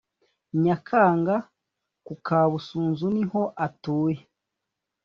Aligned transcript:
Nyakanga 0.63 1.35
ku 2.05 2.13
Kabusunzu 2.25 3.05
niho 3.15 3.41
atuye 3.65 4.19